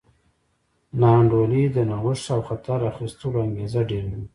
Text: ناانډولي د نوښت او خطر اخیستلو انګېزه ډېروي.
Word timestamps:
ناانډولي 0.99 1.63
د 1.75 1.77
نوښت 1.89 2.25
او 2.35 2.41
خطر 2.49 2.79
اخیستلو 2.91 3.37
انګېزه 3.45 3.81
ډېروي. 3.89 4.23